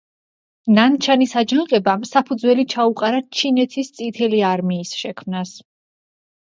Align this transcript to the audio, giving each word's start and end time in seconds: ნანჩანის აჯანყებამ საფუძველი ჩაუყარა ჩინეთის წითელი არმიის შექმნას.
ნანჩანის 0.77 1.35
აჯანყებამ 1.41 2.07
საფუძველი 2.13 2.65
ჩაუყარა 2.75 3.23
ჩინეთის 3.41 3.95
წითელი 4.01 4.43
არმიის 4.55 4.99
შექმნას. 5.05 5.59